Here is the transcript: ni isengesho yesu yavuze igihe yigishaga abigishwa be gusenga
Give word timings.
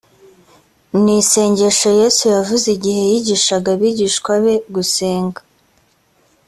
ni 1.03 1.13
isengesho 1.21 1.87
yesu 2.01 2.23
yavuze 2.35 2.65
igihe 2.77 3.01
yigishaga 3.11 3.69
abigishwa 3.75 4.31
be 4.43 4.53
gusenga 4.75 5.41